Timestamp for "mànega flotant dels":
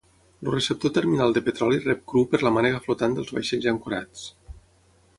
2.57-3.33